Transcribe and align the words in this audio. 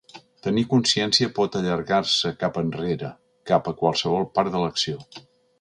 Tenir 0.45 0.61
consciència 0.71 1.29
pot 1.39 1.57
allargar-se 1.59 2.33
cap 2.45 2.59
enrere, 2.63 3.13
cap 3.53 3.73
a 3.73 3.77
qualsevol 3.83 4.29
part 4.39 4.55
de 4.57 4.65
l'acció. 4.65 5.03